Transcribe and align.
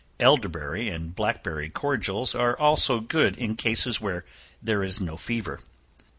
Elderberry 0.19 0.89
and 0.89 1.13
blackberry 1.13 1.69
cordials 1.69 2.33
are 2.33 2.57
also 2.57 3.01
good 3.01 3.37
in 3.37 3.55
cases 3.55 4.01
where 4.01 4.25
there 4.59 4.81
is 4.83 4.99
no 4.99 5.15
fever. 5.15 5.59